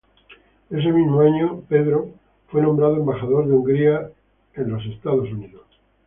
Ese 0.71 0.91
mismo 0.91 1.21
año, 1.21 1.61
Peter 1.69 1.95
fue 2.47 2.63
nombrado 2.63 2.95
embajador 2.95 3.45
de 3.45 3.53
Hungría 3.53 4.11
en 4.55 4.71
los 4.71 4.83
Estados 4.87 5.29
Unidos. 5.31 5.61